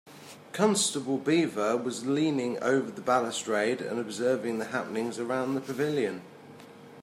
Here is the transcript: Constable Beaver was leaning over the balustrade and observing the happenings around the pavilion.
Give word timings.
Constable 0.51 1.19
Beaver 1.19 1.77
was 1.77 2.07
leaning 2.07 2.57
over 2.63 2.89
the 2.89 3.03
balustrade 3.03 3.81
and 3.81 3.99
observing 3.99 4.57
the 4.57 4.65
happenings 4.65 5.19
around 5.19 5.53
the 5.53 5.61
pavilion. 5.61 6.23